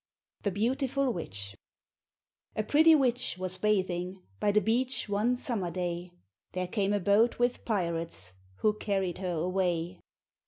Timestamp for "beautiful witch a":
0.49-2.63